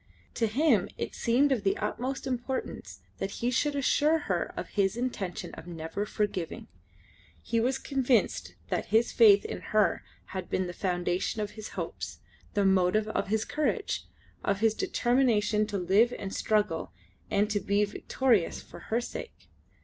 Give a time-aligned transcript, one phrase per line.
[0.33, 4.97] To him it seemed of the utmost importance that he should assure her of his
[4.97, 6.67] intention of never forgiving.
[7.43, 10.03] He was convinced that his faith in her
[10.33, 12.17] had been the foundation of his hopes,
[12.55, 14.07] the motive of his courage,
[14.43, 16.91] of his determination to live and struggle,
[17.29, 19.51] and to be victorious for her sake.